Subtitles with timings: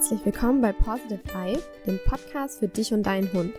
[0.00, 3.52] herzlich willkommen bei Positive Life, dem Podcast für dich und deinen Hund.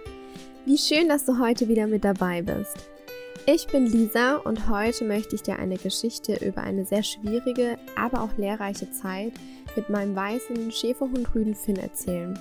[0.65, 2.89] Wie schön, dass du heute wieder mit dabei bist.
[3.45, 8.23] Ich bin Lisa und heute möchte ich dir eine Geschichte über eine sehr schwierige, aber
[8.23, 9.33] auch lehrreiche Zeit
[9.75, 12.39] mit meinem weißen Schäferhund Rüden Finn erzählen.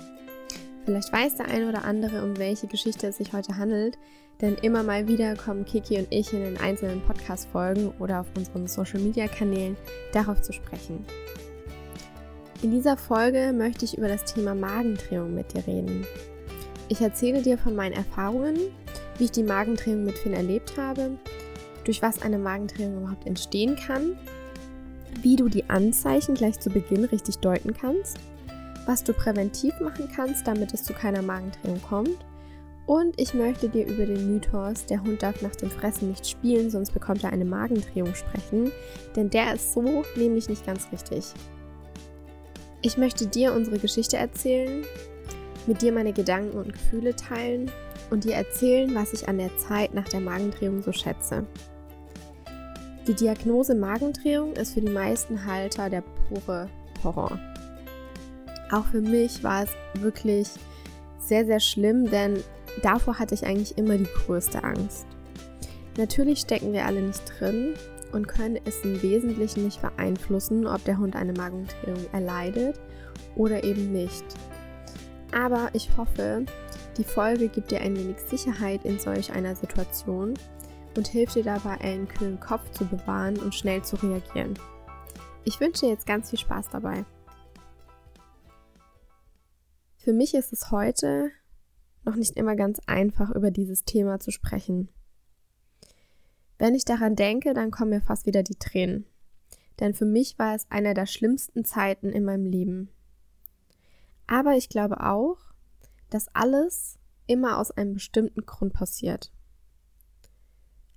[0.83, 3.99] Vielleicht weiß der eine oder andere, um welche Geschichte es sich heute handelt,
[4.41, 8.65] denn immer mal wieder kommen Kiki und ich in den einzelnen Podcast-Folgen oder auf unseren
[8.65, 9.77] Social-Media-Kanälen
[10.11, 11.05] darauf zu sprechen.
[12.61, 16.05] In dieser Folge möchte ich über das Thema Magendrehung mit dir reden.
[16.89, 18.57] Ich erzähle dir von meinen Erfahrungen,
[19.17, 21.17] wie ich die Magendrehung mit Finn erlebt habe,
[21.85, 24.15] durch was eine Magendrehung überhaupt entstehen kann,
[25.21, 28.19] wie du die Anzeichen gleich zu Beginn richtig deuten kannst,
[28.85, 32.17] was du präventiv machen kannst, damit es zu keiner Magendrehung kommt
[32.85, 36.69] und ich möchte dir über den Mythos, der Hund darf nach dem Fressen nicht spielen,
[36.69, 38.71] sonst bekommt er eine Magendrehung sprechen,
[39.15, 41.33] denn der ist so nämlich nicht ganz richtig.
[42.83, 44.83] Ich möchte dir unsere Geschichte erzählen,
[45.67, 47.69] mit dir meine Gedanken und Gefühle teilen
[48.09, 51.45] und dir erzählen, was ich an der Zeit nach der Magendrehung so schätze.
[53.07, 56.69] Die Diagnose Magendrehung ist für die meisten Halter der pure
[57.03, 57.39] Horror.
[58.71, 59.69] Auch für mich war es
[60.01, 60.47] wirklich
[61.19, 62.43] sehr, sehr schlimm, denn
[62.81, 65.05] davor hatte ich eigentlich immer die größte Angst.
[65.97, 67.75] Natürlich stecken wir alle nicht drin
[68.11, 72.79] und können es im Wesentlichen nicht beeinflussen, ob der Hund eine Magendrehung erleidet
[73.35, 74.25] oder eben nicht.
[75.31, 76.45] Aber ich hoffe,
[76.97, 80.33] die Folge gibt dir ein wenig Sicherheit in solch einer Situation
[80.97, 84.53] und hilft dir dabei, einen kühlen Kopf zu bewahren und schnell zu reagieren.
[85.43, 87.05] Ich wünsche dir jetzt ganz viel Spaß dabei.
[89.97, 91.31] Für mich ist es heute
[92.03, 94.89] noch nicht immer ganz einfach, über dieses Thema zu sprechen.
[96.61, 99.07] Wenn ich daran denke, dann kommen mir fast wieder die Tränen.
[99.79, 102.91] Denn für mich war es einer der schlimmsten Zeiten in meinem Leben.
[104.27, 105.39] Aber ich glaube auch,
[106.11, 109.31] dass alles immer aus einem bestimmten Grund passiert.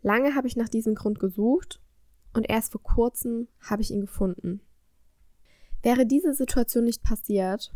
[0.03, 1.81] Lange habe ich nach diesem Grund gesucht
[2.35, 4.61] und erst vor kurzem habe ich ihn gefunden.
[5.83, 7.73] Wäre diese Situation nicht passiert,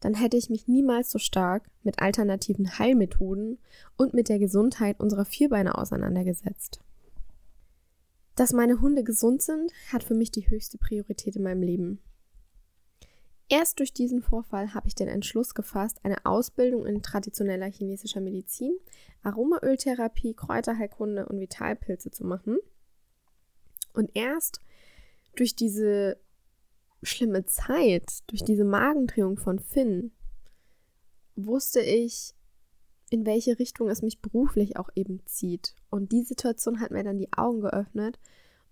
[0.00, 3.60] dann hätte ich mich niemals so stark mit alternativen Heilmethoden
[3.96, 6.80] und mit der Gesundheit unserer Vierbeine auseinandergesetzt.
[8.36, 12.00] Dass meine Hunde gesund sind, hat für mich die höchste Priorität in meinem Leben.
[13.48, 18.78] Erst durch diesen Vorfall habe ich den Entschluss gefasst, eine Ausbildung in traditioneller chinesischer Medizin,
[19.24, 22.58] Aromaöltherapie, Kräuterheilkunde und Vitalpilze zu machen.
[23.92, 24.60] Und erst
[25.34, 26.16] durch diese
[27.02, 30.12] schlimme Zeit, durch diese Magendrehung von Finn,
[31.34, 32.34] wusste ich,
[33.10, 35.74] in welche Richtung es mich beruflich auch eben zieht.
[35.90, 38.18] Und die Situation hat mir dann die Augen geöffnet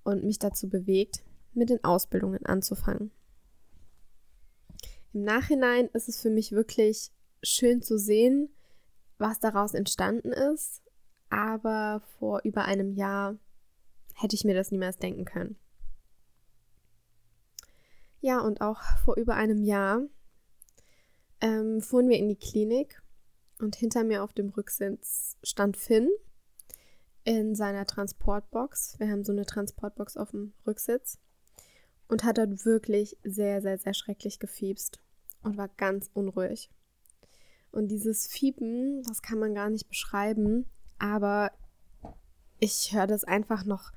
[0.05, 1.23] und mich dazu bewegt,
[1.53, 3.11] mit den Ausbildungen anzufangen.
[5.13, 7.11] Im Nachhinein ist es für mich wirklich
[7.43, 8.51] schön zu sehen,
[9.19, 10.83] was daraus entstanden ist,
[11.31, 13.37] aber vor über einem Jahr
[14.15, 15.57] hätte ich mir das niemals denken können.
[18.21, 20.03] Ja, und auch vor über einem Jahr
[21.41, 23.01] ähm, fuhren wir in die Klinik
[23.61, 26.09] und hinter mir auf dem Rücksitz stand Finn
[27.25, 28.99] in seiner Transportbox.
[28.99, 31.19] Wir haben so eine Transportbox auf dem Rücksitz
[32.09, 35.01] und hat dort wirklich sehr, sehr, sehr schrecklich gefiebst
[35.43, 36.71] und war ganz unruhig.
[37.71, 40.67] Und dieses Fiepen, das kann man gar nicht beschreiben,
[40.99, 41.53] aber
[42.61, 43.93] ich höre das einfach noch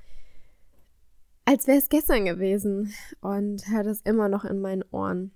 [1.51, 5.31] als wäre es gestern gewesen und höre das immer noch in meinen Ohren.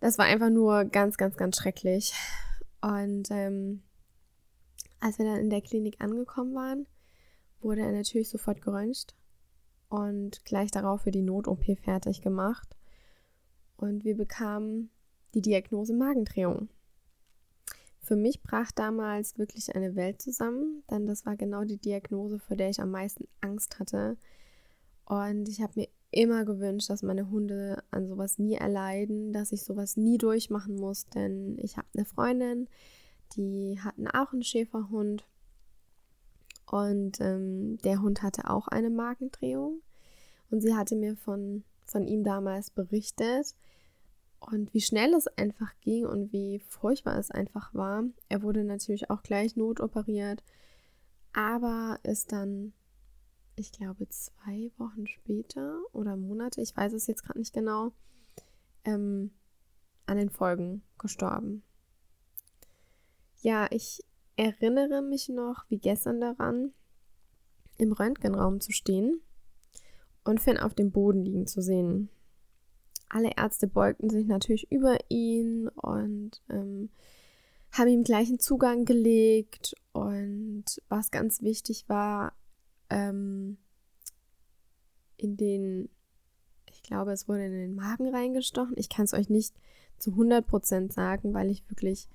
[0.00, 2.12] Das war einfach nur ganz, ganz, ganz schrecklich.
[2.84, 3.82] Und ähm,
[5.00, 6.86] als wir dann in der Klinik angekommen waren,
[7.62, 9.14] wurde er natürlich sofort geröntgt
[9.88, 12.76] und gleich darauf für die Not-OP fertig gemacht.
[13.78, 14.90] Und wir bekamen
[15.32, 16.68] die Diagnose Magendrehung.
[18.00, 22.54] Für mich brach damals wirklich eine Welt zusammen, denn das war genau die Diagnose, vor
[22.54, 24.18] der ich am meisten Angst hatte,
[25.06, 29.64] und ich habe mir immer gewünscht, dass meine Hunde an sowas nie erleiden, dass ich
[29.64, 32.68] sowas nie durchmachen muss, denn ich habe eine Freundin,
[33.36, 35.26] die hatten auch einen Schäferhund
[36.66, 39.82] und ähm, der Hund hatte auch eine Magendrehung
[40.50, 43.54] und sie hatte mir von, von ihm damals berichtet
[44.40, 48.04] und wie schnell es einfach ging und wie furchtbar es einfach war.
[48.28, 50.42] Er wurde natürlich auch gleich notoperiert,
[51.32, 52.72] aber ist dann
[53.56, 57.92] ich glaube, zwei Wochen später oder Monate, ich weiß es jetzt gerade nicht genau,
[58.84, 59.30] ähm,
[60.06, 61.62] an den Folgen gestorben.
[63.40, 64.02] Ja, ich
[64.36, 66.72] erinnere mich noch wie gestern daran,
[67.78, 69.20] im Röntgenraum zu stehen
[70.24, 72.08] und Finn auf dem Boden liegen zu sehen.
[73.08, 76.90] alle Ärzte beugten sich natürlich über ihn und ähm,
[77.70, 79.74] haben ihm gleichen Zugang gelegt.
[79.92, 82.32] Und was ganz wichtig war,
[82.90, 83.58] ähm,
[85.16, 85.88] in den,
[86.70, 88.74] ich glaube, es wurde in den Magen reingestochen.
[88.76, 89.54] Ich kann es euch nicht
[89.98, 92.08] zu 100% sagen, weil ich wirklich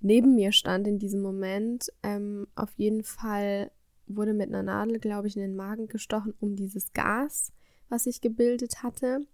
[0.00, 1.92] neben mir stand in diesem Moment.
[2.02, 3.70] Ähm, auf jeden Fall
[4.06, 7.52] wurde mit einer Nadel, glaube ich, in den Magen gestochen, um dieses Gas,
[7.88, 9.26] was sich gebildet hatte,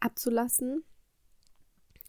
[0.00, 0.84] abzulassen.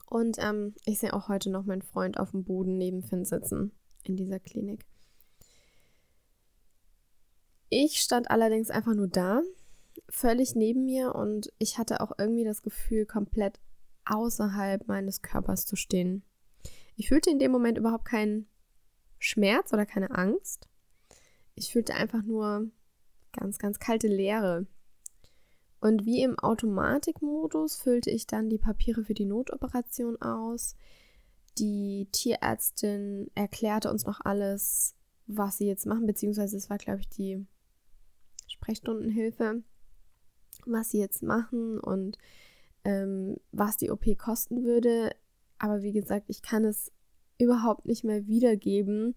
[0.07, 3.71] Und ähm, ich sehe auch heute noch meinen Freund auf dem Boden neben Finn sitzen
[4.03, 4.85] in dieser Klinik.
[7.69, 9.41] Ich stand allerdings einfach nur da,
[10.09, 13.59] völlig neben mir und ich hatte auch irgendwie das Gefühl, komplett
[14.05, 16.23] außerhalb meines Körpers zu stehen.
[16.95, 18.47] Ich fühlte in dem Moment überhaupt keinen
[19.19, 20.67] Schmerz oder keine Angst.
[21.55, 22.69] Ich fühlte einfach nur
[23.33, 24.67] ganz, ganz kalte Leere.
[25.81, 30.75] Und wie im Automatikmodus füllte ich dann die Papiere für die Notoperation aus.
[31.57, 34.95] Die Tierärztin erklärte uns noch alles,
[35.27, 37.45] was sie jetzt machen, beziehungsweise es war, glaube ich, die
[38.55, 39.63] Sprechstundenhilfe,
[40.65, 42.17] was sie jetzt machen und
[42.83, 45.15] ähm, was die OP kosten würde.
[45.59, 46.91] Aber wie gesagt, ich kann es
[47.37, 49.15] überhaupt nicht mehr wiedergeben,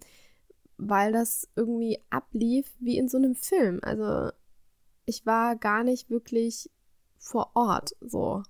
[0.76, 3.80] weil das irgendwie ablief wie in so einem Film.
[3.82, 4.30] Also
[5.06, 6.70] ich war gar nicht wirklich
[7.18, 8.42] vor Ort so.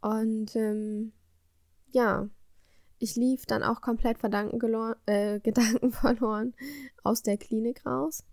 [0.00, 1.12] Und ähm,
[1.90, 2.28] ja,
[2.98, 6.54] ich lief dann auch komplett äh, Gedanken verloren
[7.02, 8.24] aus der Klinik raus,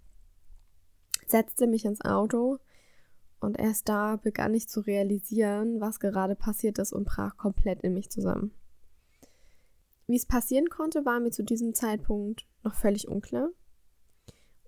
[1.30, 2.60] setzte mich ins Auto
[3.40, 7.94] und erst da begann ich zu realisieren, was gerade passiert ist und brach komplett in
[7.94, 8.52] mich zusammen.
[10.08, 13.50] Wie es passieren konnte, war mir zu diesem Zeitpunkt noch völlig unklar.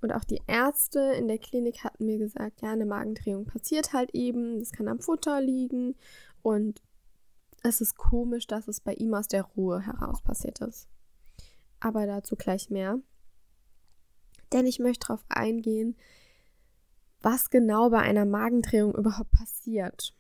[0.02, 4.12] Und auch die Ärzte in der Klinik hatten mir gesagt, ja, eine Magendrehung passiert halt
[4.14, 5.96] eben, das kann am Futter liegen
[6.42, 6.82] und
[7.64, 10.88] es ist komisch, dass es bei ihm aus der Ruhe heraus passiert ist.
[11.82, 13.00] Aber dazu gleich mehr.
[14.54, 15.96] Denn ich möchte darauf eingehen,
[17.22, 20.16] was genau bei einer Magendrehung überhaupt passiert.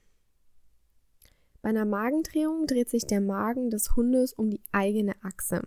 [1.61, 5.61] Bei einer Magendrehung dreht sich der Magen des Hundes um die eigene Achse.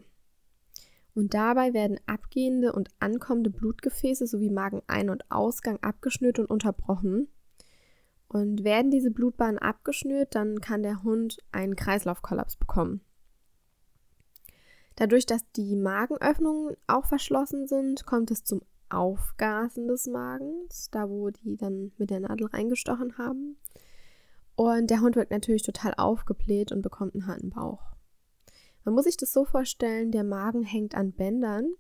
[1.15, 7.29] Und dabei werden abgehende und ankommende Blutgefäße sowie Magenein- und Ausgang abgeschnürt und unterbrochen.
[8.29, 13.03] Und werden diese Blutbahnen abgeschnürt, dann kann der Hund einen Kreislaufkollaps bekommen.
[14.97, 18.63] Dadurch, dass die Magenöffnungen auch verschlossen sind, kommt es zum
[18.93, 23.57] Aufgasen des Magens, da wo die dann mit der Nadel reingestochen haben.
[24.55, 27.93] Und der Hund wird natürlich total aufgebläht und bekommt einen harten Bauch.
[28.85, 31.73] Man muss sich das so vorstellen, der Magen hängt an Bändern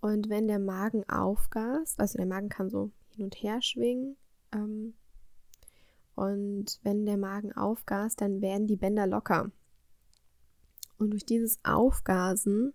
[0.00, 4.16] und wenn der Magen aufgast, also der Magen kann so hin und her schwingen
[4.52, 4.94] ähm,
[6.14, 9.50] und wenn der Magen aufgast, dann werden die Bänder locker.
[10.98, 12.72] Und durch dieses Aufgasen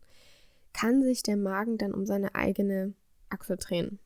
[0.74, 2.94] kann sich der Magen dann um seine eigene
[3.32, 4.00] Achse drehen.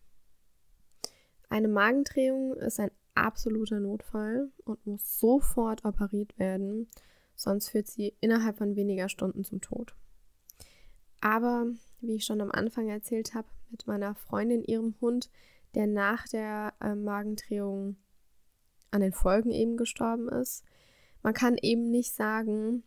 [1.49, 6.89] Eine Magendrehung ist ein absoluter Notfall und muss sofort operiert werden,
[7.35, 9.95] sonst führt sie innerhalb von weniger Stunden zum Tod.
[11.21, 11.67] Aber,
[12.01, 15.29] wie ich schon am Anfang erzählt habe, mit meiner Freundin, ihrem Hund,
[15.73, 17.97] der nach der äh, Magendrehung
[18.91, 20.63] an den Folgen eben gestorben ist,
[21.23, 22.83] man kann eben nicht sagen,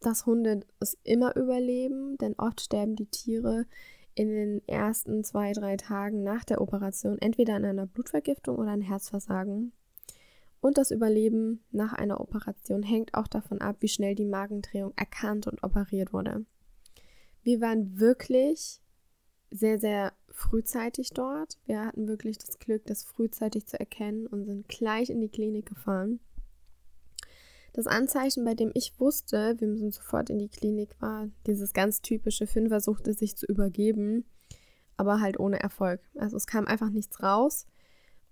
[0.00, 3.66] dass Hunde es immer überleben, denn oft sterben die Tiere
[4.20, 8.82] in den ersten zwei, drei Tagen nach der Operation entweder an einer Blutvergiftung oder ein
[8.82, 9.72] Herzversagen.
[10.60, 15.46] Und das Überleben nach einer Operation hängt auch davon ab, wie schnell die Magendrehung erkannt
[15.46, 16.44] und operiert wurde.
[17.42, 18.82] Wir waren wirklich
[19.50, 21.58] sehr, sehr frühzeitig dort.
[21.64, 25.64] Wir hatten wirklich das Glück, das frühzeitig zu erkennen und sind gleich in die Klinik
[25.64, 26.20] gefahren.
[27.72, 32.02] Das Anzeichen, bei dem ich wusste, wir müssen sofort in die Klinik, war dieses ganz
[32.02, 34.24] typische, Finn versuchte sich zu übergeben,
[34.96, 36.00] aber halt ohne Erfolg.
[36.16, 37.66] Also es kam einfach nichts raus.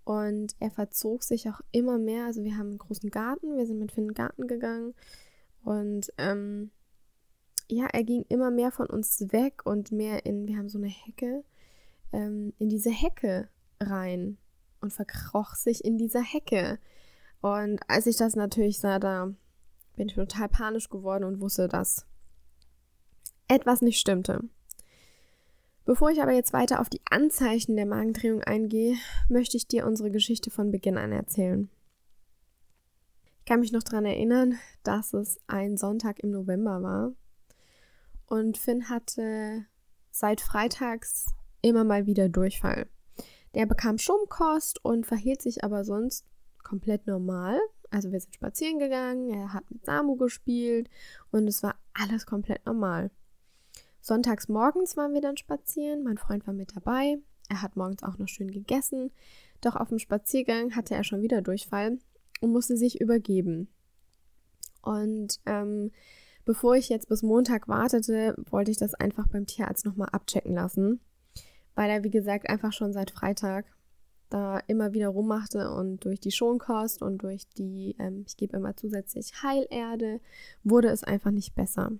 [0.04, 2.24] Und er verzog sich auch immer mehr.
[2.24, 4.94] Also wir haben einen großen Garten, wir sind mit Finn in den Garten gegangen.
[5.62, 6.70] Und ähm,
[7.68, 10.88] ja, er ging immer mehr von uns weg und mehr in, wir haben so eine
[10.88, 11.44] Hecke,
[12.12, 14.38] ähm, in diese Hecke rein
[14.80, 16.78] und verkroch sich in dieser Hecke.
[17.40, 19.32] Und als ich das natürlich sah, da
[19.96, 22.06] bin ich total panisch geworden und wusste, dass
[23.48, 24.42] etwas nicht stimmte.
[25.84, 28.96] Bevor ich aber jetzt weiter auf die Anzeichen der Magendrehung eingehe,
[29.28, 31.70] möchte ich dir unsere Geschichte von Beginn an erzählen.
[33.38, 37.12] Ich kann mich noch daran erinnern, dass es ein Sonntag im November war
[38.26, 39.64] und Finn hatte
[40.10, 41.26] seit freitags
[41.62, 42.86] immer mal wieder Durchfall.
[43.54, 46.26] Der bekam Schumkost und verhielt sich aber sonst
[46.68, 47.58] komplett normal.
[47.90, 50.90] Also wir sind spazieren gegangen, er hat mit Samu gespielt
[51.30, 53.10] und es war alles komplett normal.
[54.00, 57.18] Sonntags morgens waren wir dann spazieren, mein Freund war mit dabei.
[57.48, 59.10] Er hat morgens auch noch schön gegessen,
[59.62, 61.98] doch auf dem Spaziergang hatte er schon wieder Durchfall
[62.42, 63.68] und musste sich übergeben.
[64.82, 65.90] Und ähm,
[66.44, 71.00] bevor ich jetzt bis Montag wartete, wollte ich das einfach beim Tierarzt nochmal abchecken lassen,
[71.74, 73.64] weil er, wie gesagt, einfach schon seit Freitag
[74.28, 78.76] da immer wieder rummachte und durch die Schonkost und durch die, ähm, ich gebe immer
[78.76, 80.20] zusätzlich Heilerde,
[80.62, 81.92] wurde es einfach nicht besser.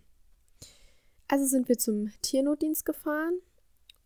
[1.29, 3.39] Also sind wir zum Tiernotdienst gefahren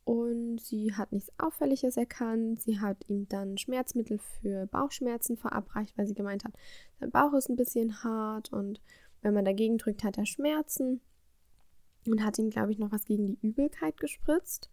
[0.04, 2.60] und sie hat nichts Auffälliges erkannt.
[2.60, 6.52] Sie hat ihm dann Schmerzmittel für Bauchschmerzen verabreicht, weil sie gemeint hat,
[6.98, 8.80] sein Bauch ist ein bisschen hart und
[9.20, 11.00] wenn man dagegen drückt, hat er Schmerzen.
[12.04, 14.68] Und hat ihm, glaube ich, noch was gegen die Übelkeit gespritzt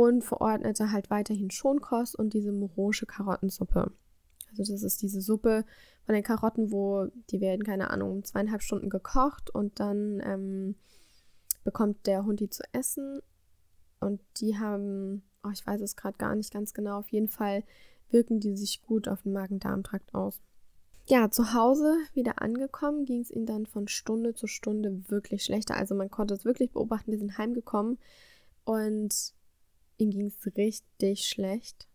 [0.00, 3.92] und verordnete halt weiterhin Schonkost und diese morosche Karottensuppe.
[4.48, 5.66] Also das ist diese Suppe
[6.06, 10.74] von den Karotten, wo die werden, keine Ahnung, zweieinhalb Stunden gekocht und dann ähm,
[11.64, 13.20] bekommt der Hund die zu essen
[14.00, 17.62] und die haben, oh, ich weiß es gerade gar nicht ganz genau, auf jeden Fall
[18.08, 20.40] wirken die sich gut auf den Magen-Darm-Trakt aus.
[21.08, 25.76] Ja, zu Hause wieder angekommen, ging es ihm dann von Stunde zu Stunde wirklich schlechter.
[25.76, 27.10] Also man konnte es wirklich beobachten.
[27.10, 27.98] Wir sind heimgekommen
[28.64, 29.34] und
[30.00, 31.88] ihm ging es richtig schlecht.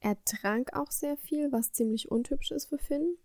[0.00, 3.16] Er trank auch sehr viel, was ziemlich untypisch ist für Finn.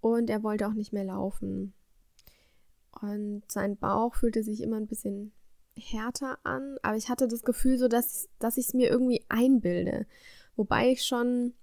[0.00, 1.72] Und er wollte auch nicht mehr laufen.
[3.00, 5.32] Und sein Bauch fühlte sich immer ein bisschen
[5.78, 10.06] härter an, aber ich hatte das Gefühl so, dass, dass ich es mir irgendwie einbilde.
[10.56, 11.54] Wobei ich schon,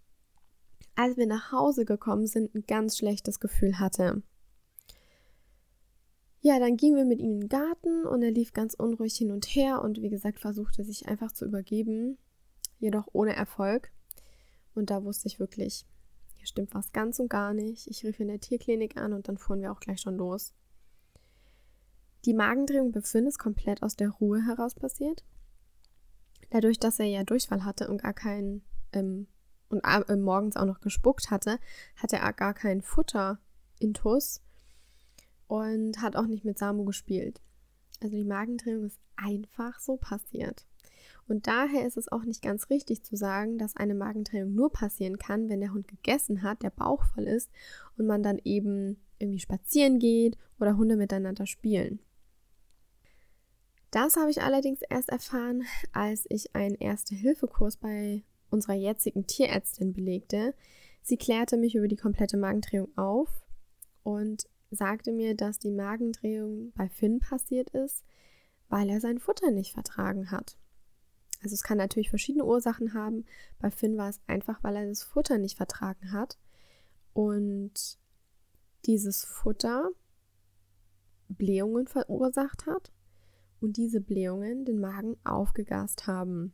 [0.95, 4.23] als wir nach Hause gekommen sind, ein ganz schlechtes Gefühl hatte.
[6.41, 9.31] Ja, dann gingen wir mit ihm in den Garten und er lief ganz unruhig hin
[9.31, 12.17] und her und wie gesagt versuchte sich einfach zu übergeben,
[12.79, 13.91] jedoch ohne Erfolg.
[14.73, 15.85] Und da wusste ich wirklich,
[16.35, 17.87] hier stimmt was ganz und gar nicht.
[17.87, 20.53] Ich rief in der Tierklinik an und dann fuhren wir auch gleich schon los.
[22.23, 25.25] Die Magendrehung bei Finn ist komplett aus der Ruhe heraus passiert.
[26.51, 29.27] Dadurch, dass er ja Durchfall hatte und gar keinen ähm,
[29.69, 31.59] und äh, morgens auch noch gespuckt hatte,
[31.95, 33.39] hatte er gar kein Futter
[33.79, 34.41] intus
[35.49, 37.41] und hat auch nicht mit Samu gespielt.
[38.01, 40.65] Also die Magendrehung ist einfach so passiert.
[41.27, 45.17] Und daher ist es auch nicht ganz richtig zu sagen, dass eine Magendrehung nur passieren
[45.17, 47.49] kann, wenn der Hund gegessen hat, der Bauch voll ist
[47.97, 51.99] und man dann eben irgendwie spazieren geht oder Hunde miteinander spielen.
[53.89, 55.63] Das habe ich allerdings erst erfahren,
[55.93, 60.53] als ich einen Erste-Hilfe-Kurs bei unserer jetzigen Tierärztin belegte.
[61.01, 63.29] Sie klärte mich über die komplette Magendrehung auf
[64.03, 68.03] und sagte mir, dass die Magendrehung bei Finn passiert ist,
[68.67, 70.57] weil er sein Futter nicht vertragen hat.
[71.41, 73.25] Also es kann natürlich verschiedene Ursachen haben.
[73.59, 76.37] Bei Finn war es einfach, weil er das Futter nicht vertragen hat.
[77.13, 77.97] Und
[78.85, 79.89] dieses Futter
[81.29, 82.91] Blähungen verursacht hat
[83.61, 86.53] und diese Blähungen den Magen aufgegast haben.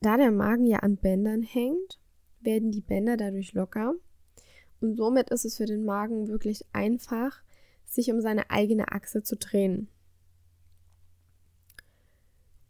[0.00, 2.00] Da der Magen ja an Bändern hängt,
[2.40, 3.94] werden die Bänder dadurch locker
[4.80, 7.42] und somit ist es für den Magen wirklich einfach,
[7.84, 9.88] sich um seine eigene Achse zu drehen.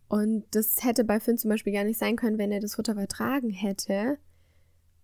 [0.09, 2.95] Und das hätte bei Finn zum Beispiel gar nicht sein können, wenn er das Futter
[2.95, 4.19] vertragen hätte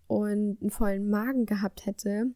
[0.07, 2.31] und einen vollen Magen gehabt hätte,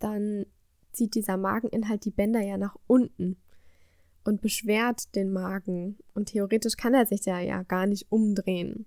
[0.00, 0.46] dann
[0.92, 3.36] zieht dieser Mageninhalt die Bänder ja nach unten
[4.24, 5.98] und beschwert den Magen.
[6.14, 8.86] Und theoretisch kann er sich ja, ja gar nicht umdrehen.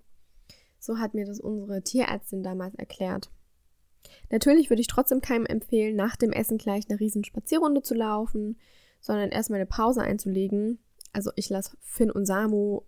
[0.78, 3.30] So hat mir das unsere Tierärztin damals erklärt.
[4.30, 8.58] Natürlich würde ich trotzdem keinem empfehlen, nach dem Essen gleich eine riesen Spazierrunde zu laufen,
[9.00, 10.78] sondern erstmal eine Pause einzulegen.
[11.12, 12.82] Also ich lasse Finn und Samu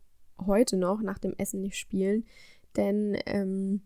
[0.46, 2.24] heute noch nach dem Essen nicht spielen,
[2.76, 3.82] denn ähm,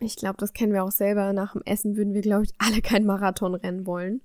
[0.00, 1.32] ich glaube, das kennen wir auch selber.
[1.32, 4.22] Nach dem Essen würden wir, glaube ich, alle kein Marathon rennen wollen.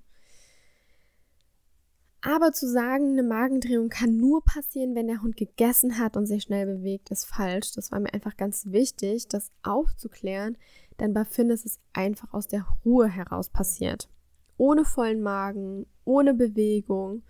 [2.26, 6.44] Aber zu sagen, eine Magendrehung kann nur passieren, wenn der Hund gegessen hat und sich
[6.44, 7.72] schnell bewegt, ist falsch.
[7.72, 10.56] Das war mir einfach ganz wichtig, das aufzuklären,
[11.00, 14.08] denn bei Finn ist es einfach aus der Ruhe heraus passiert.
[14.56, 17.22] Ohne vollen Magen, ohne Bewegung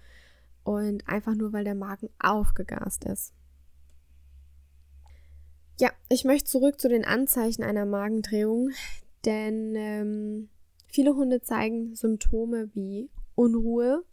[0.62, 3.32] und einfach nur, weil der Magen aufgegast ist.
[5.78, 8.70] Ja, ich möchte zurück zu den Anzeichen einer Magendrehung,
[9.24, 10.48] denn ähm,
[10.86, 14.04] viele Hunde zeigen Symptome wie Unruhe,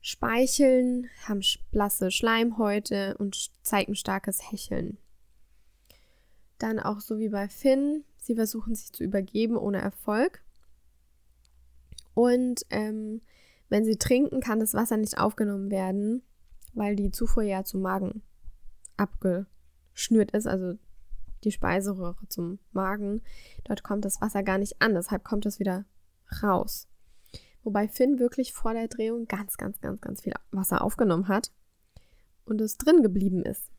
[0.00, 1.40] Speicheln, haben
[1.72, 4.98] blasse Schleimhäute und zeigen starkes Hecheln.
[6.58, 10.42] Dann auch so wie bei Finn, sie versuchen sich zu übergeben ohne Erfolg.
[12.14, 13.20] Und ähm,
[13.68, 16.22] wenn sie trinken, kann das Wasser nicht aufgenommen werden,
[16.72, 18.22] weil die Zufuhr ja zum Magen
[18.96, 20.78] abgeschnürt ist, also
[21.44, 23.22] die Speiseröhre zum Magen.
[23.64, 25.84] Dort kommt das Wasser gar nicht an, deshalb kommt es wieder
[26.42, 26.88] raus.
[27.62, 31.52] Wobei Finn wirklich vor der Drehung ganz, ganz, ganz, ganz viel Wasser aufgenommen hat
[32.44, 33.70] und es drin geblieben ist.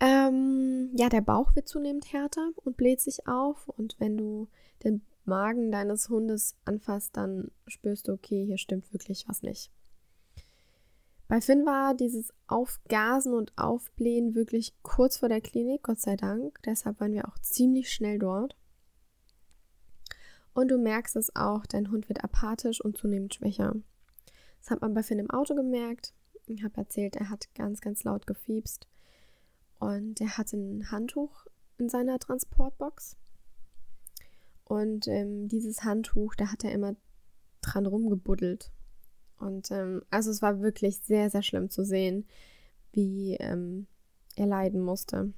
[0.00, 3.68] Ähm, ja, der Bauch wird zunehmend härter und bläht sich auf.
[3.68, 4.48] Und wenn du
[4.82, 9.70] den Magen deines Hundes anfasst, dann spürst du, okay, hier stimmt wirklich was nicht.
[11.28, 16.60] Bei Finn war dieses Aufgasen und Aufblähen wirklich kurz vor der Klinik, Gott sei Dank.
[16.64, 18.56] Deshalb waren wir auch ziemlich schnell dort.
[20.54, 23.76] Und du merkst es auch, dein Hund wird apathisch und zunehmend schwächer.
[24.60, 26.14] Das hat man bei Finn im Auto gemerkt.
[26.46, 28.88] Ich habe erzählt, er hat ganz, ganz laut gefiebst.
[29.80, 31.46] Und er hatte ein Handtuch
[31.78, 33.16] in seiner Transportbox.
[34.64, 36.94] Und ähm, dieses Handtuch, da hat er immer
[37.60, 38.70] dran rumgebuddelt.
[39.38, 42.26] Und ähm, also es war wirklich sehr, sehr schlimm zu sehen,
[42.92, 43.86] wie ähm,
[44.36, 45.32] er leiden musste.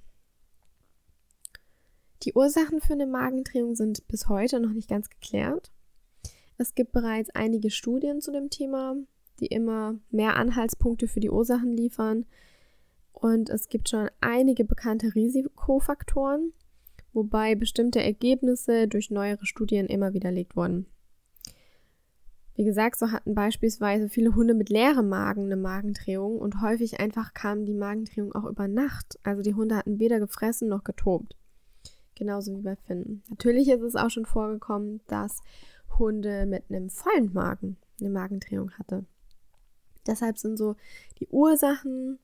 [2.25, 5.73] Die Ursachen für eine Magendrehung sind bis heute noch nicht ganz geklärt.
[6.59, 8.97] Es gibt bereits einige Studien zu dem Thema,
[9.41, 12.27] die immer mehr Anhaltspunkte für die Ursachen liefern.
[13.23, 16.53] Und es gibt schon einige bekannte Risikofaktoren,
[17.13, 20.87] wobei bestimmte Ergebnisse durch neuere Studien immer widerlegt wurden.
[22.57, 27.33] Wie gesagt, so hatten beispielsweise viele Hunde mit leerem Magen eine Magendrehung und häufig einfach
[27.33, 29.21] kam die Magendrehung auch über Nacht.
[29.23, 31.37] Also die Hunde hatten weder gefressen noch getobt.
[32.17, 33.23] Genauso wie bei Finn.
[33.31, 35.43] Natürlich ist es auch schon vorgekommen, dass
[35.97, 39.05] Hunde mit einem vollen Magen eine Magendrehung hatte.
[40.09, 40.75] Deshalb sind so
[41.21, 42.19] die Ursachen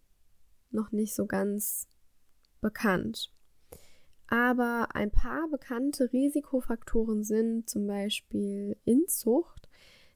[0.70, 1.88] noch nicht so ganz
[2.60, 3.32] bekannt.
[4.28, 9.68] Aber ein paar bekannte Risikofaktoren sind zum Beispiel Inzucht.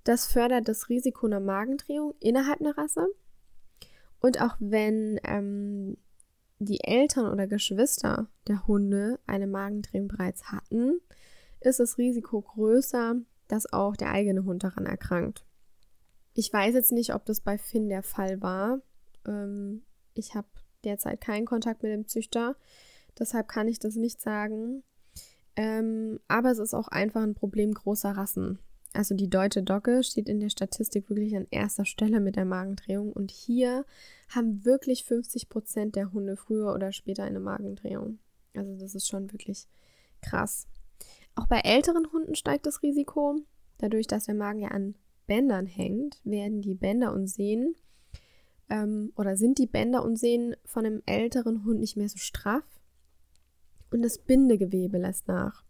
[0.05, 3.07] Das fördert das Risiko einer Magendrehung innerhalb einer Rasse.
[4.21, 5.97] Und auch wenn ähm,
[6.59, 11.01] die Eltern oder Geschwister der Hunde eine Magendrehung bereits hatten,
[11.61, 13.17] ist das Risiko größer,
[13.49, 15.45] dass auch der eigene Hund daran erkrankt.
[16.35, 18.81] Ich weiß jetzt nicht, ob das bei Finn der Fall war.
[19.27, 19.83] Ähm,
[20.15, 20.49] ich habe
[20.85, 22.57] derzeit keinen Kontakt mit dem Züchter,
[23.19, 24.83] deshalb kann ich das nicht sagen.
[25.55, 28.59] Ähm, aber es ist auch einfach ein Problem großer Rassen.
[28.95, 33.13] Also die deutsche Dogge steht in der Statistik wirklich an erster Stelle mit der Magendrehung
[33.13, 33.87] und hier
[34.29, 38.19] haben wirklich 50 Prozent der Hunde früher oder später eine Magendrehung.
[38.55, 39.67] Also das ist schon wirklich
[40.21, 40.67] krass.
[41.35, 43.41] Auch bei älteren Hunden steigt das Risiko.
[43.79, 44.95] Dadurch, dass der Magen ja an
[45.27, 47.75] Bändern hängt, werden die Bänder und Sehnen
[48.73, 52.65] ähm, oder sind die Bänder und Sehnen von einem älteren Hund nicht mehr so straff
[53.91, 55.63] und das Bindegewebe lässt nach.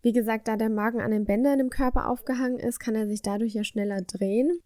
[0.00, 3.20] Wie gesagt, da der Magen an den Bändern im Körper aufgehangen ist, kann er sich
[3.20, 4.60] dadurch ja schneller drehen,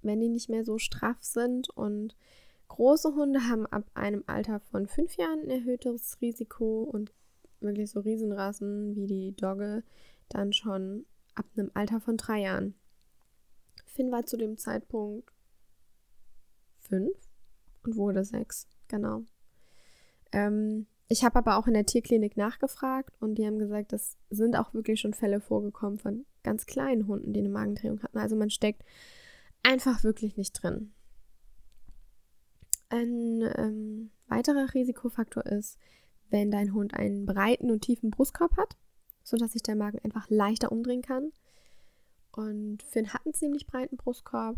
[0.00, 1.68] wenn die nicht mehr so straff sind.
[1.70, 2.16] Und
[2.68, 7.12] große Hunde haben ab einem Alter von fünf Jahren ein erhöhtes Risiko und
[7.60, 9.82] wirklich so Riesenrassen wie die Dogge
[10.28, 12.74] dann schon ab einem Alter von drei Jahren.
[13.86, 15.31] Finn war zu dem Zeitpunkt
[16.82, 17.16] fünf
[17.84, 19.22] und wurde sechs, genau.
[20.32, 24.56] Ähm, ich habe aber auch in der Tierklinik nachgefragt und die haben gesagt, es sind
[24.56, 28.18] auch wirklich schon Fälle vorgekommen von ganz kleinen Hunden, die eine Magendrehung hatten.
[28.18, 28.82] Also man steckt
[29.62, 30.92] einfach wirklich nicht drin.
[32.88, 35.78] Ein ähm, weiterer Risikofaktor ist,
[36.30, 38.76] wenn dein Hund einen breiten und tiefen Brustkorb hat,
[39.22, 41.32] sodass sich der Magen einfach leichter umdrehen kann.
[42.32, 44.56] Und Finn hat einen ziemlich breiten Brustkorb.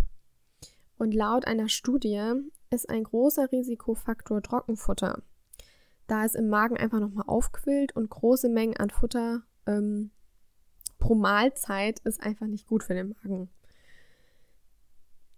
[0.99, 2.23] Und laut einer Studie
[2.71, 5.23] ist ein großer Risikofaktor Trockenfutter,
[6.07, 10.11] da es im Magen einfach nochmal aufquillt und große Mengen an Futter ähm,
[10.99, 13.51] pro Mahlzeit ist einfach nicht gut für den Magen.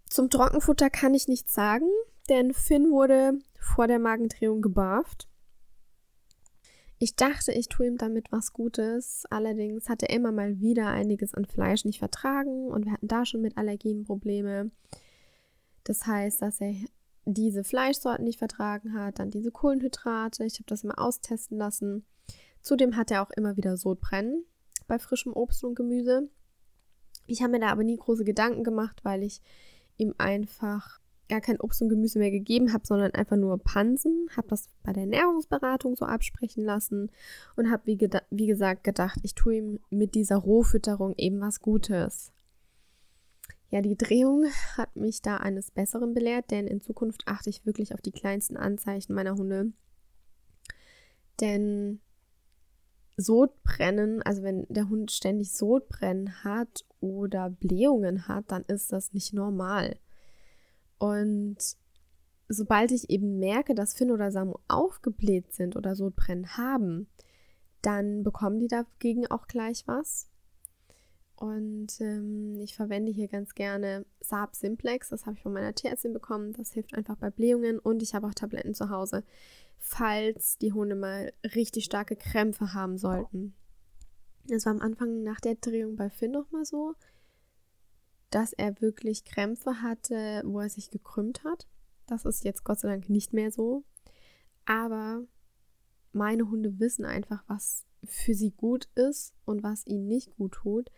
[0.09, 1.89] Zum Trockenfutter kann ich nichts sagen,
[2.29, 5.27] denn Finn wurde vor der Magendrehung gebarft.
[6.99, 9.25] Ich dachte, ich tue ihm damit was Gutes.
[9.29, 13.25] Allerdings hat er immer mal wieder einiges an Fleisch nicht vertragen und wir hatten da
[13.25, 14.71] schon mit Allergien Probleme.
[15.87, 16.75] Das heißt, dass er
[17.23, 20.43] diese Fleischsorten nicht vertragen hat, dann diese Kohlenhydrate.
[20.43, 22.05] Ich habe das mal austesten lassen.
[22.61, 24.43] Zudem hat er auch immer wieder Sodbrennen
[24.87, 26.29] bei frischem Obst und Gemüse.
[27.25, 29.41] Ich habe mir da aber nie große Gedanken gemacht, weil ich
[29.95, 34.27] ihm einfach gar kein Obst und Gemüse mehr gegeben habe, sondern einfach nur Pansen.
[34.35, 37.11] Habe das bei der Ernährungsberatung so absprechen lassen
[37.55, 37.97] und habe, wie,
[38.29, 42.33] wie gesagt, gedacht, ich tue ihm mit dieser Rohfütterung eben was Gutes.
[43.69, 44.45] Ja, die Drehung
[44.77, 48.55] hat mich da eines Besseren belehrt, denn in Zukunft achte ich wirklich auf die kleinsten
[48.55, 49.73] Anzeichen meiner Hunde.
[51.41, 51.99] Denn
[53.17, 59.33] Sodbrennen, also wenn der Hund ständig Sodbrennen hat oder Blähungen hat, dann ist das nicht
[59.33, 59.97] normal.
[60.99, 61.57] Und
[62.47, 67.07] sobald ich eben merke, dass Finn oder Samu aufgebläht sind oder Sodbrennen haben,
[67.81, 70.26] dann bekommen die dagegen auch gleich was.
[71.37, 75.09] Und ähm, ich verwende hier ganz gerne Saab Simplex.
[75.09, 76.53] Das habe ich von meiner Tierärztin bekommen.
[76.53, 77.77] Das hilft einfach bei Blähungen.
[77.77, 79.23] Und ich habe auch Tabletten zu Hause,
[79.77, 83.53] falls die Hunde mal richtig starke Krämpfe haben sollten.
[84.49, 86.95] Es war am Anfang nach der Drehung bei Finn nochmal so,
[88.31, 91.67] dass er wirklich Krämpfe hatte, wo er sich gekrümmt hat.
[92.07, 93.83] Das ist jetzt Gott sei Dank nicht mehr so.
[94.65, 95.21] Aber
[96.13, 100.89] meine Hunde wissen einfach, was für sie gut ist und was ihnen nicht gut tut.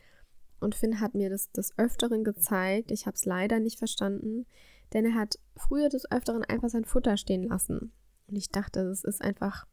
[0.60, 2.92] Und Finn hat mir das des Öfteren gezeigt.
[2.92, 4.46] Ich habe es leider nicht verstanden,
[4.94, 7.94] denn er hat früher des Öfteren einfach sein Futter stehen lassen.
[8.28, 9.66] Und ich dachte, das ist einfach,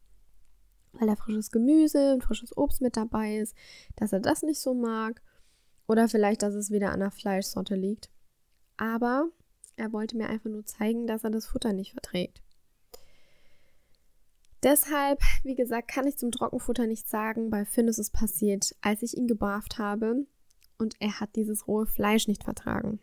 [0.93, 3.55] weil da frisches Gemüse und frisches Obst mit dabei ist,
[3.95, 5.21] dass er das nicht so mag.
[5.87, 8.09] Oder vielleicht, dass es wieder an der Fleischsorte liegt.
[8.77, 9.29] Aber
[9.75, 12.41] er wollte mir einfach nur zeigen, dass er das Futter nicht verträgt.
[14.63, 17.49] Deshalb, wie gesagt, kann ich zum Trockenfutter nichts sagen.
[17.49, 20.25] Bei Finn ist es passiert, als ich ihn gebarft habe
[20.77, 22.99] und er hat dieses rohe Fleisch nicht vertragen.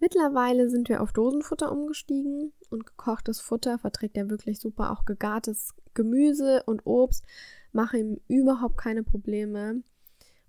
[0.00, 4.92] Mittlerweile sind wir auf Dosenfutter umgestiegen und gekochtes Futter verträgt er wirklich super.
[4.92, 7.24] Auch gegartes Gemüse und Obst
[7.72, 9.82] machen ihm überhaupt keine Probleme.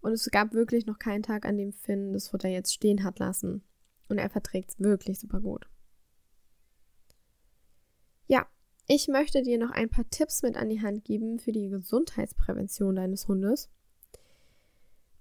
[0.02, 3.20] Und es gab wirklich noch keinen Tag, an dem Finn das Futter jetzt stehen hat
[3.20, 3.64] lassen.
[4.08, 5.68] Und er verträgt es wirklich super gut.
[8.28, 8.48] Ja,
[8.88, 12.96] ich möchte dir noch ein paar Tipps mit an die Hand geben für die Gesundheitsprävention
[12.96, 13.70] deines Hundes.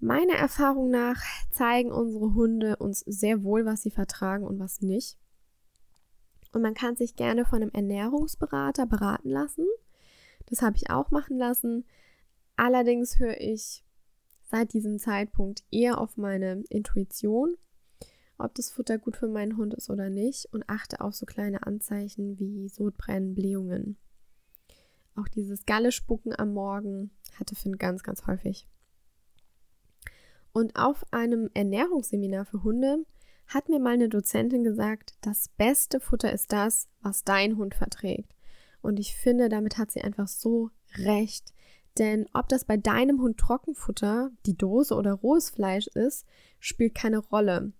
[0.00, 5.18] Meiner Erfahrung nach zeigen unsere Hunde uns sehr wohl, was sie vertragen und was nicht.
[6.52, 9.66] Und man kann sich gerne von einem Ernährungsberater beraten lassen.
[10.46, 11.84] Das habe ich auch machen lassen.
[12.56, 13.84] Allerdings höre ich
[14.44, 17.56] seit diesem Zeitpunkt eher auf meine Intuition,
[18.38, 21.66] ob das Futter gut für meinen Hund ist oder nicht und achte auf so kleine
[21.66, 23.98] Anzeichen wie Sodbrennen, Blähungen.
[25.16, 28.68] Auch dieses Galle-Spucken am Morgen hatte Finn ganz, ganz häufig.
[30.58, 33.06] Und auf einem Ernährungsseminar für Hunde
[33.46, 38.34] hat mir mal eine Dozentin gesagt, das beste Futter ist das, was dein Hund verträgt.
[38.82, 41.54] Und ich finde, damit hat sie einfach so recht.
[41.96, 46.26] Denn ob das bei deinem Hund Trockenfutter, die Dose oder rohes Fleisch ist,
[46.58, 47.72] spielt keine Rolle.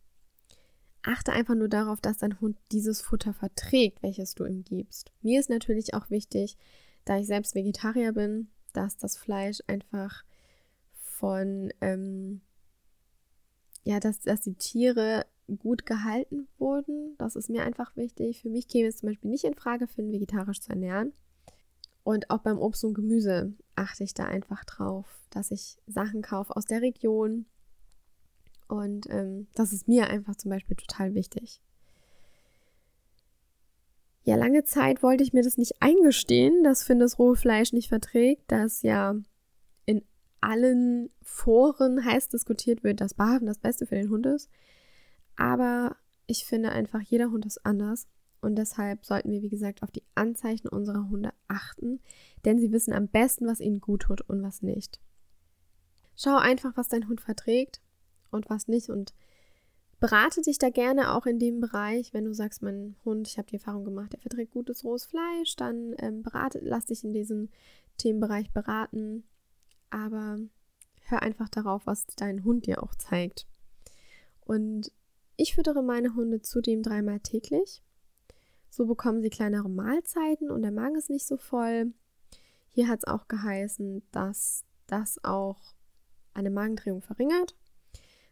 [1.03, 5.11] Achte einfach nur darauf, dass dein Hund dieses Futter verträgt, welches du ihm gibst.
[5.21, 6.57] Mir ist natürlich auch wichtig,
[7.05, 10.23] da ich selbst Vegetarier bin, dass das Fleisch einfach
[10.93, 12.41] von, ähm,
[13.89, 15.25] ja, dass, dass die Tiere
[15.61, 17.17] gut gehalten wurden.
[17.17, 18.43] Das ist mir einfach wichtig.
[18.43, 21.15] Für mich käme es zum Beispiel nicht in Frage, Finn vegetarisch zu ernähren.
[22.05, 26.55] Und auch beim Obst und Gemüse achte ich da einfach drauf, dass ich Sachen kaufe
[26.55, 27.47] aus der Region.
[28.69, 31.63] Und ähm, das ist mir einfach zum Beispiel total wichtig.
[34.25, 37.89] Ja, lange Zeit wollte ich mir das nicht eingestehen, dass Finn das rohe Fleisch nicht
[37.89, 39.15] verträgt, dass ja
[40.41, 44.51] allen Foren heiß diskutiert wird, dass Barben das Beste für den Hund ist.
[45.37, 45.97] Aber
[46.27, 48.07] ich finde einfach, jeder Hund ist anders.
[48.41, 52.01] Und deshalb sollten wir, wie gesagt, auf die Anzeichen unserer Hunde achten,
[52.45, 55.01] denn sie wissen am besten, was ihnen gut tut und was nicht.
[56.17, 57.81] Schau einfach, was dein Hund verträgt
[58.31, 59.13] und was nicht und
[60.01, 63.49] berate dich da gerne auch in dem Bereich, wenn du sagst, mein Hund, ich habe
[63.49, 67.49] die Erfahrung gemacht, der verträgt gutes rohes Fleisch, dann ähm, berate, lass dich in diesem
[67.97, 69.25] Themenbereich beraten,
[69.91, 70.39] aber
[71.03, 73.47] hör einfach darauf, was dein Hund dir auch zeigt.
[74.41, 74.93] Und
[75.37, 77.83] ich füttere meine Hunde zudem dreimal täglich
[78.71, 81.93] so bekommen sie kleinere Mahlzeiten und der Magen ist nicht so voll.
[82.69, 85.75] Hier hat es auch geheißen, dass das auch
[86.35, 87.57] eine Magendrehung verringert.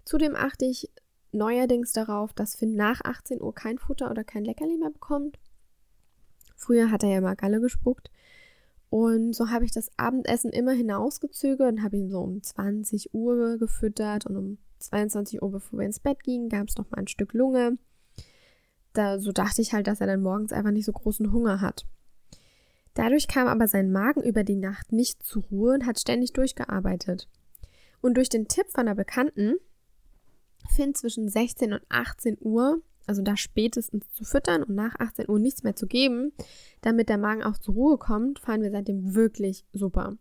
[0.04, 0.90] Zudem achte ich
[1.32, 5.38] neuerdings darauf, dass Finn nach 18 Uhr kein Futter oder kein Leckerli mehr bekommt.
[6.54, 8.10] Früher hat er ja mal Galle gespuckt.
[8.96, 13.58] Und so habe ich das Abendessen immer hinausgezögert und habe ihn so um 20 Uhr
[13.58, 17.08] gefüttert und um 22 Uhr, bevor wir ins Bett gingen, gab es noch mal ein
[17.08, 17.78] Stück Lunge
[18.96, 21.86] da, so dachte ich halt, dass er dann morgens einfach nicht so großen Hunger hat.
[22.94, 27.28] Dadurch kam aber sein Magen über die Nacht nicht zur Ruhe und hat ständig durchgearbeitet.
[28.00, 29.56] Und durch den Tipp von einer Bekannten,
[30.70, 35.38] Finn zwischen 16 und 18 Uhr, also da spätestens zu füttern und nach 18 Uhr
[35.38, 36.32] nichts mehr zu geben,
[36.80, 40.16] damit der Magen auch zur Ruhe kommt, fahren wir seitdem wirklich super.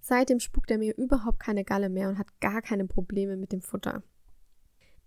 [0.00, 3.62] Seitdem spuckt er mir überhaupt keine Galle mehr und hat gar keine Probleme mit dem
[3.62, 4.02] Futter.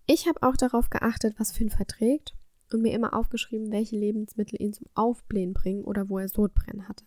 [0.07, 2.33] Ich habe auch darauf geachtet, was Finn verträgt
[2.71, 7.05] und mir immer aufgeschrieben, welche Lebensmittel ihn zum Aufblähen bringen oder wo er Sodbrennen hatte.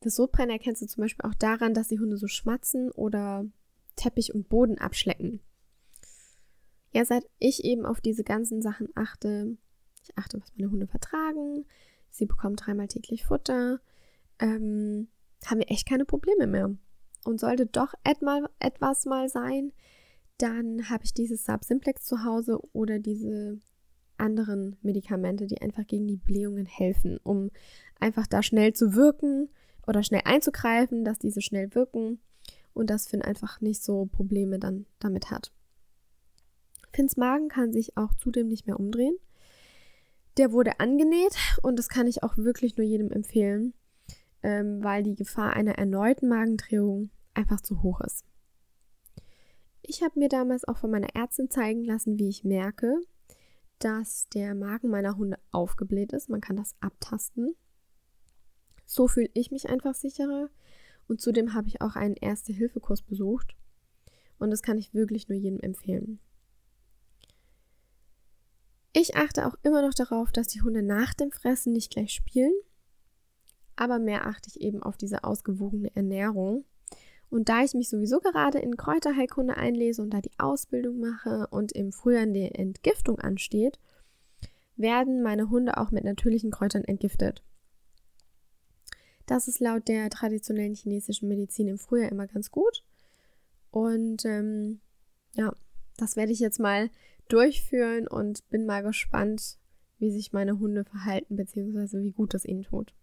[0.00, 3.44] Das Sodbrennen erkennst du zum Beispiel auch daran, dass die Hunde so schmatzen oder
[3.96, 5.40] Teppich und Boden abschlecken.
[6.94, 9.56] Ja, seit ich eben auf diese ganzen Sachen achte,
[10.02, 11.66] ich achte, was meine Hunde vertragen,
[12.08, 13.80] sie bekommen dreimal täglich Futter,
[14.38, 15.08] ähm,
[15.44, 16.74] haben wir echt keine Probleme mehr.
[17.24, 19.72] Und sollte doch etwas mal sein,
[20.38, 23.58] dann habe ich dieses Subsimplex zu Hause oder diese
[24.16, 27.50] anderen Medikamente, die einfach gegen die Blähungen helfen, um
[27.98, 29.48] einfach da schnell zu wirken
[29.86, 32.20] oder schnell einzugreifen, dass diese schnell wirken
[32.72, 35.53] und dass Finn einfach nicht so Probleme dann damit hat.
[36.94, 39.16] Finns Magen kann sich auch zudem nicht mehr umdrehen.
[40.36, 43.74] Der wurde angenäht und das kann ich auch wirklich nur jedem empfehlen,
[44.44, 48.24] ähm, weil die Gefahr einer erneuten Magendrehung einfach zu hoch ist.
[49.82, 53.00] Ich habe mir damals auch von meiner Ärztin zeigen lassen, wie ich merke,
[53.80, 56.30] dass der Magen meiner Hunde aufgebläht ist.
[56.30, 57.56] Man kann das abtasten.
[58.86, 60.48] So fühle ich mich einfach sicherer.
[61.08, 63.56] Und zudem habe ich auch einen Erste-Hilfe-Kurs besucht.
[64.38, 66.20] Und das kann ich wirklich nur jedem empfehlen.
[68.96, 72.54] Ich achte auch immer noch darauf, dass die Hunde nach dem Fressen nicht gleich spielen.
[73.74, 76.64] Aber mehr achte ich eben auf diese ausgewogene Ernährung.
[77.28, 81.72] Und da ich mich sowieso gerade in Kräuterheilkunde einlese und da die Ausbildung mache und
[81.72, 83.80] im Frühjahr die Entgiftung ansteht,
[84.76, 87.42] werden meine Hunde auch mit natürlichen Kräutern entgiftet.
[89.26, 92.84] Das ist laut der traditionellen chinesischen Medizin im Frühjahr immer ganz gut.
[93.72, 94.80] Und ähm,
[95.34, 95.52] ja,
[95.96, 96.90] das werde ich jetzt mal
[97.28, 99.58] durchführen und bin mal gespannt,
[99.98, 102.94] wie sich meine Hunde verhalten, beziehungsweise wie gut es ihnen tut.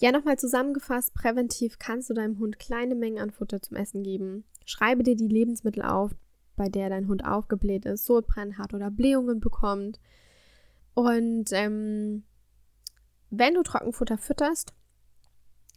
[0.00, 4.44] Ja, nochmal zusammengefasst, präventiv kannst du deinem Hund kleine Mengen an Futter zum Essen geben.
[4.64, 6.14] Schreibe dir die Lebensmittel auf,
[6.56, 9.98] bei der dein Hund aufgebläht ist, Sodbrennen hat oder Blähungen bekommt.
[10.94, 12.24] Und ähm,
[13.30, 14.72] wenn du Trockenfutter fütterst,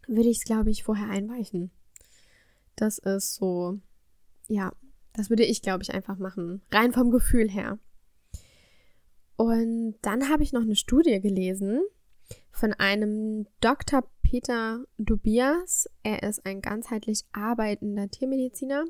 [0.08, 1.72] würde ich es, glaube ich, vorher einweichen.
[2.76, 3.80] Das ist so,
[4.48, 4.72] ja,
[5.14, 6.62] das würde ich, glaube ich, einfach machen.
[6.72, 7.80] Rein vom Gefühl her.
[9.36, 11.82] Und dann habe ich noch eine Studie gelesen,
[12.52, 14.04] von einem Dr.
[14.22, 15.90] Peter Dubias.
[16.04, 18.86] Er ist ein ganzheitlich arbeitender Tiermediziner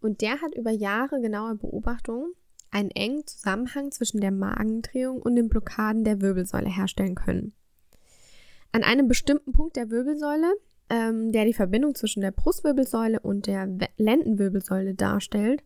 [0.00, 2.32] und der hat über Jahre genauer Beobachtungen
[2.70, 7.52] einen engen Zusammenhang zwischen der Magendrehung und den Blockaden der Wirbelsäule herstellen können.
[8.72, 10.54] An einem bestimmten Punkt der Wirbelsäule,
[10.88, 15.62] ähm, der die Verbindung zwischen der Brustwirbelsäule und der Lendenwirbelsäule darstellt,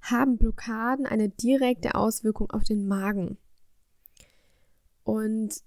[0.00, 3.38] haben Blockaden eine direkte Auswirkung auf den Magen.
[5.04, 5.62] Und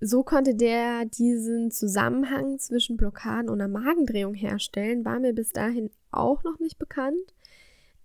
[0.00, 5.90] so konnte der diesen Zusammenhang zwischen Blockaden und einer Magendrehung herstellen, war mir bis dahin
[6.12, 7.34] auch noch nicht bekannt.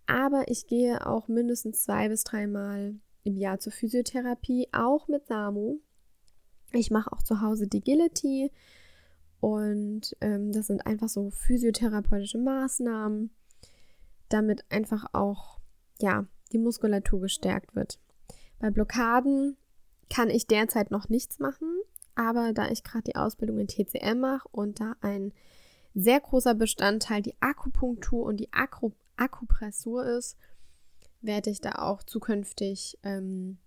[0.08, 5.78] Aber ich gehe auch mindestens zwei bis dreimal im Jahr zur Physiotherapie, auch mit Samu.
[6.72, 8.52] Ich mache auch zu Hause die Agility
[9.44, 13.30] und ähm, das sind einfach so physiotherapeutische Maßnahmen,
[14.30, 15.60] damit einfach auch
[16.00, 18.00] ja die Muskulatur gestärkt wird.
[18.60, 19.58] Bei Blockaden
[20.10, 21.68] kann ich derzeit noch nichts machen,
[22.16, 25.34] aber da ich gerade die Ausbildung in TCM mache und da ein
[25.94, 30.38] sehr großer Bestandteil die Akupunktur und die Akku Akupressur ist,
[31.20, 33.58] werde ich da auch zukünftig ähm,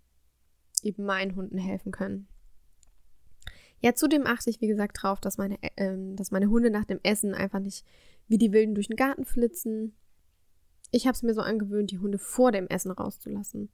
[0.83, 2.29] eben meinen Hunden helfen können.
[3.81, 7.01] Ja, zudem achte ich, wie gesagt, darauf, dass meine, äh, dass meine Hunde nach dem
[7.03, 7.85] Essen einfach nicht
[8.29, 9.95] wie die Wilden durch den Garten flitzen.
[10.91, 13.69] Ich habe es mir so angewöhnt, die Hunde vor dem Essen rauszulassen,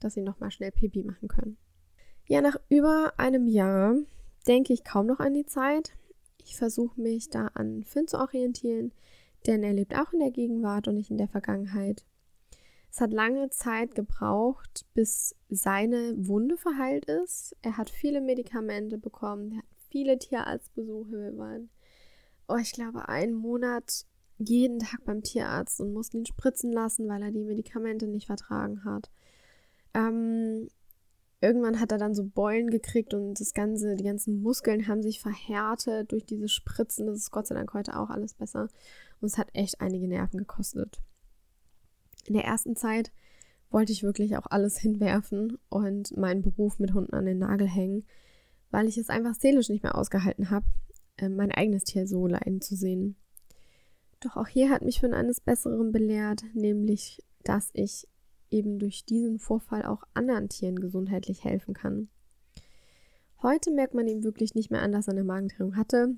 [0.00, 1.56] dass sie nochmal schnell Pipi machen können.
[2.26, 3.94] Ja, nach über einem Jahr
[4.46, 5.92] denke ich kaum noch an die Zeit.
[6.44, 8.92] Ich versuche mich da an Finn zu orientieren,
[9.46, 12.04] denn er lebt auch in der Gegenwart und nicht in der Vergangenheit.
[12.92, 17.56] Es hat lange Zeit gebraucht, bis seine Wunde verheilt ist.
[17.62, 21.10] Er hat viele Medikamente bekommen, er hat viele Tierarztbesuche.
[21.10, 21.70] Wir waren,
[22.48, 24.04] oh, ich glaube, einen Monat
[24.36, 28.84] jeden Tag beim Tierarzt und mussten ihn spritzen lassen, weil er die Medikamente nicht vertragen
[28.84, 29.10] hat.
[29.94, 30.68] Ähm,
[31.40, 35.18] irgendwann hat er dann so Beulen gekriegt und das ganze, die ganzen Muskeln haben sich
[35.18, 37.06] verhärtet durch diese Spritzen.
[37.06, 38.68] Das ist Gott sei Dank heute auch alles besser.
[39.22, 41.00] Und es hat echt einige Nerven gekostet
[42.26, 43.12] in der ersten Zeit
[43.70, 48.04] wollte ich wirklich auch alles hinwerfen und meinen Beruf mit Hunden an den Nagel hängen,
[48.70, 50.66] weil ich es einfach seelisch nicht mehr ausgehalten habe,
[51.16, 53.16] äh, mein eigenes Tier so leiden zu sehen.
[54.20, 58.06] Doch auch hier hat mich von eines Besseren belehrt, nämlich, dass ich
[58.50, 62.08] eben durch diesen Vorfall auch anderen Tieren gesundheitlich helfen kann.
[63.42, 66.14] Heute merkt man ihm wirklich nicht mehr an, dass er eine Magendrehung hatte.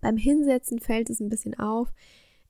[0.00, 1.92] Beim Hinsetzen fällt es ein bisschen auf,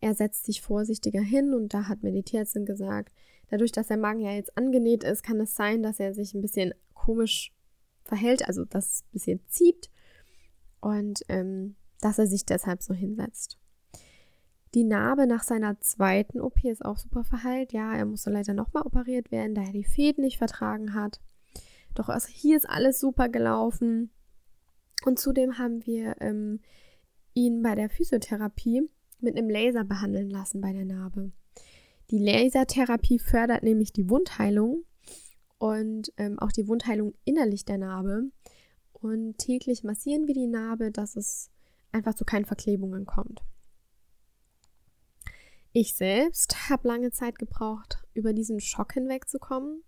[0.07, 3.13] er setzt sich vorsichtiger hin und da hat mir die Tierärztin gesagt,
[3.51, 6.43] dadurch, dass der Magen ja jetzt angenäht ist, kann es sein, dass er sich ein
[6.43, 7.53] bisschen komisch
[8.05, 9.91] verhält, also dass es ein bisschen zieht
[10.81, 13.59] und ähm, dass er sich deshalb so hinsetzt.
[14.75, 17.73] Die Narbe nach seiner zweiten OP ist auch super verheilt.
[17.73, 21.21] Ja, er musste leider nochmal operiert werden, da er die Fäden nicht vertragen hat.
[21.95, 24.11] Doch also hier ist alles super gelaufen.
[25.05, 26.61] Und zudem haben wir ähm,
[27.35, 28.89] ihn bei der Physiotherapie
[29.21, 31.33] mit einem Laser behandeln lassen bei der Narbe.
[32.11, 34.85] Die Lasertherapie fördert nämlich die Wundheilung
[35.59, 38.31] und ähm, auch die Wundheilung innerlich der Narbe.
[38.93, 41.51] Und täglich massieren wir die Narbe, dass es
[41.93, 43.43] einfach zu keinen Verklebungen kommt.
[45.73, 49.83] Ich selbst habe lange Zeit gebraucht, über diesen Schock hinwegzukommen.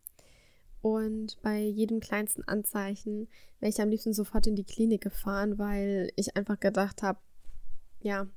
[0.81, 6.13] Und bei jedem kleinsten Anzeichen wäre ich am liebsten sofort in die Klinik gefahren, weil
[6.17, 7.21] ich einfach gedacht habe,
[8.01, 8.29] ja,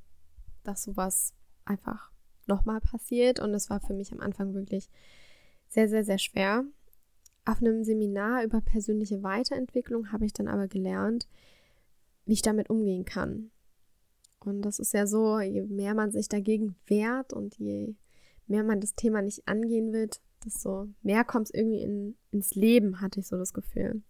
[0.64, 1.34] dass sowas
[1.66, 2.12] einfach
[2.48, 3.40] nochmal passiert.
[3.40, 4.90] Und es war für mich am Anfang wirklich
[5.68, 6.64] sehr, sehr, sehr schwer.
[7.46, 11.28] Auf einem Seminar über persönliche Weiterentwicklung habe ich dann aber gelernt,
[12.26, 13.52] wie ich damit umgehen kann.
[14.40, 17.96] Und das ist ja so, je mehr man sich dagegen wehrt und je
[18.48, 23.02] mehr man das Thema nicht angehen wird, desto mehr kommt es irgendwie in, ins Leben,
[23.02, 24.02] hatte ich so das Gefühl.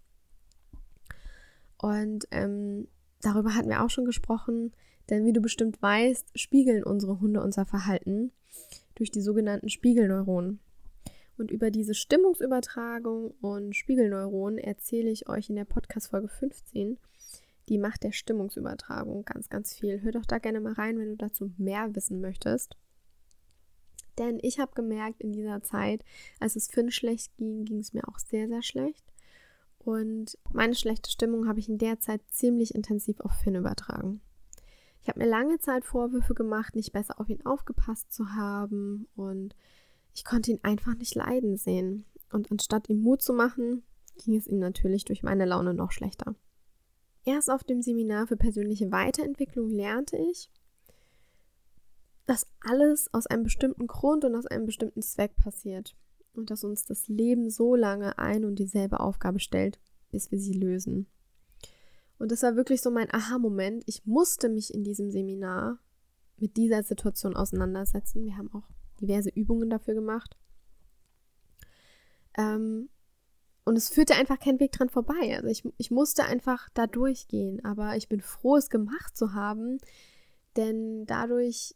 [1.78, 2.88] Und ähm,
[3.22, 4.74] darüber hatten wir auch schon gesprochen,
[5.12, 8.32] denn wie du bestimmt weißt, spiegeln unsere Hunde unser Verhalten
[8.96, 10.60] durch die sogenannten Spiegelneuronen.
[11.38, 16.98] Und über diese Stimmungsübertragung und Spiegelneuronen erzähle ich euch in der Podcast-Folge 15
[17.68, 20.02] die Macht der Stimmungsübertragung ganz, ganz viel.
[20.02, 22.78] Hör doch da gerne mal rein, wenn du dazu mehr wissen möchtest.
[24.18, 26.04] Denn ich habe gemerkt, in dieser Zeit,
[26.40, 29.04] als es Finn schlecht ging, ging es mir auch sehr, sehr schlecht.
[29.80, 34.22] Und meine schlechte Stimmung habe ich in der Zeit ziemlich intensiv auf Finn übertragen.
[35.02, 39.56] Ich habe mir lange Zeit Vorwürfe gemacht, nicht besser auf ihn aufgepasst zu haben und
[40.14, 42.06] ich konnte ihn einfach nicht leiden sehen.
[42.32, 43.84] Und anstatt ihm Mut zu machen,
[44.18, 46.36] ging es ihm natürlich durch meine Laune noch schlechter.
[47.24, 50.50] Erst auf dem Seminar für persönliche Weiterentwicklung lernte ich,
[52.26, 55.96] dass alles aus einem bestimmten Grund und aus einem bestimmten Zweck passiert
[56.34, 59.80] und dass uns das Leben so lange ein und dieselbe Aufgabe stellt,
[60.12, 61.08] bis wir sie lösen.
[62.22, 63.84] Und das war wirklich so mein Aha-Moment.
[63.88, 65.80] Ich musste mich in diesem Seminar
[66.38, 68.24] mit dieser Situation auseinandersetzen.
[68.24, 68.70] Wir haben auch
[69.02, 70.38] diverse Übungen dafür gemacht.
[72.38, 72.90] Ähm,
[73.66, 75.36] und es führte einfach kein Weg dran vorbei.
[75.36, 77.66] Also ich, ich musste einfach da durchgehen.
[77.66, 79.80] Aber ich bin froh, es gemacht zu haben,
[80.58, 81.76] denn dadurch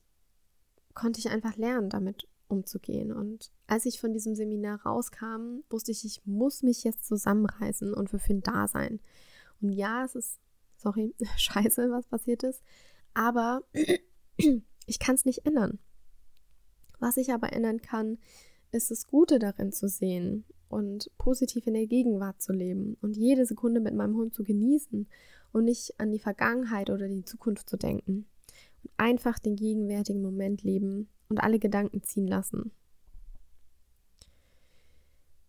[0.94, 3.12] konnte ich einfach lernen, damit umzugehen.
[3.12, 8.12] Und als ich von diesem Seminar rauskam, wusste ich, ich muss mich jetzt zusammenreißen und
[8.12, 9.00] für Finn da sein.
[9.72, 10.40] Ja, es ist,
[10.78, 12.62] sorry, scheiße, was passiert ist,
[13.14, 13.64] aber
[14.86, 15.80] ich kann es nicht ändern.
[17.00, 18.18] Was ich aber ändern kann,
[18.72, 23.46] ist das Gute darin zu sehen und positiv in der Gegenwart zu leben und jede
[23.46, 25.08] Sekunde mit meinem Hund zu genießen
[25.52, 28.26] und nicht an die Vergangenheit oder die Zukunft zu denken.
[28.84, 32.72] Und einfach den gegenwärtigen Moment leben und alle Gedanken ziehen lassen.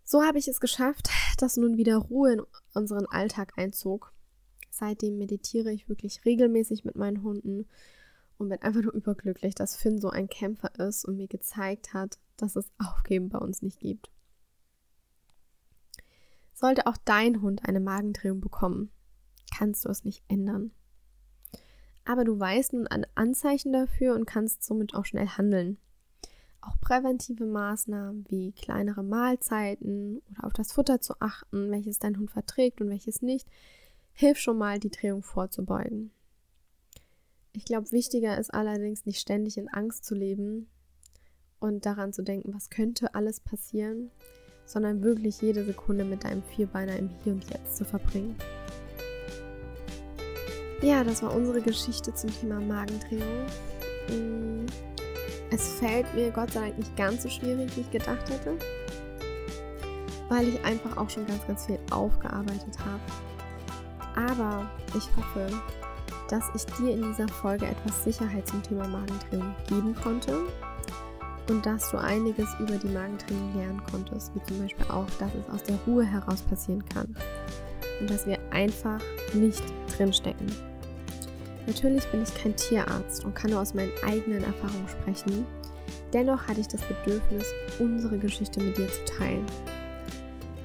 [0.08, 2.42] So habe ich es geschafft, dass nun wieder Ruhe in
[2.74, 4.12] unseren Alltag einzog.
[4.70, 7.66] Seitdem meditiere ich wirklich regelmäßig mit meinen Hunden
[8.38, 12.20] und bin einfach nur überglücklich, dass Finn so ein Kämpfer ist und mir gezeigt hat,
[12.36, 14.08] dass es Aufgeben bei uns nicht gibt.
[16.54, 18.92] Sollte auch dein Hund eine Magendrehung bekommen,
[19.58, 20.70] kannst du es nicht ändern.
[22.04, 25.78] Aber du weißt nun ein Anzeichen dafür und kannst somit auch schnell handeln.
[26.66, 32.30] Auch präventive Maßnahmen wie kleinere Mahlzeiten oder auf das Futter zu achten, welches dein Hund
[32.30, 33.46] verträgt und welches nicht,
[34.12, 36.10] hilft schon mal, die Drehung vorzubeugen.
[37.52, 40.68] Ich glaube, wichtiger ist allerdings nicht ständig in Angst zu leben
[41.60, 44.10] und daran zu denken, was könnte alles passieren,
[44.66, 48.36] sondern wirklich jede Sekunde mit deinem Vierbeiner im Hier und Jetzt zu verbringen.
[50.82, 53.46] Ja, das war unsere Geschichte zum Thema Magendrehung.
[55.50, 58.56] Es fällt mir Gott sei Dank nicht ganz so schwierig, wie ich gedacht hätte,
[60.28, 64.30] weil ich einfach auch schon ganz, ganz viel aufgearbeitet habe.
[64.30, 65.48] Aber ich hoffe,
[66.28, 70.36] dass ich dir in dieser Folge etwas Sicherheit zum Thema Magendrehung geben konnte
[71.48, 75.48] und dass du einiges über die Magentraining lernen konntest, wie zum Beispiel auch, dass es
[75.54, 77.14] aus der Ruhe heraus passieren kann
[78.00, 79.00] und dass wir einfach
[79.32, 79.62] nicht
[79.96, 80.75] drinstecken.
[81.66, 85.46] Natürlich bin ich kein Tierarzt und kann nur aus meinen eigenen Erfahrungen sprechen.
[86.12, 87.46] Dennoch hatte ich das Bedürfnis,
[87.78, 89.44] unsere Geschichte mit dir zu teilen.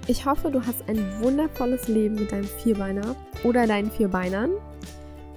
[0.08, 4.52] Ich hoffe, du hast ein wundervolles Leben mit deinem Vierbeiner oder deinen Vierbeinern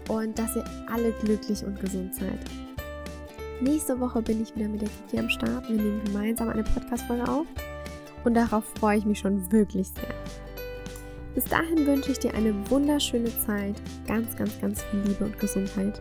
[0.08, 2.38] und dass ihr alle glücklich und gesund seid.
[3.60, 5.68] Nächste Woche bin ich wieder mit der Kiki am Start.
[5.68, 7.46] Wir nehmen gemeinsam eine Podcast-Folge auf.
[8.24, 10.43] Und darauf freue ich mich schon wirklich sehr.
[11.34, 13.74] Bis dahin wünsche ich dir eine wunderschöne Zeit.
[14.06, 16.00] Ganz, ganz, ganz viel Liebe und Gesundheit.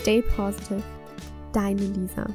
[0.00, 0.82] Stay positive.
[1.52, 2.26] Deine Lisa.